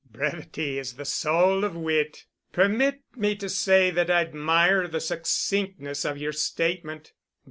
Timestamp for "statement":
6.31-7.13